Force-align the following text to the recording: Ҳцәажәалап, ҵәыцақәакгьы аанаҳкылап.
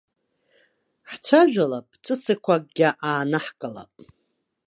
Ҳцәажәалап, 1.11 1.87
ҵәыцақәакгьы 2.03 2.89
аанаҳкылап. 3.07 3.93